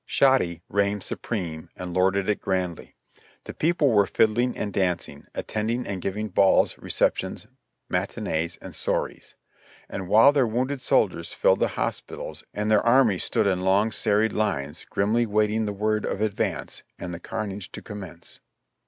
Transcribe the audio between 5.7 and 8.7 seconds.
and giving balls, receptions, mat inees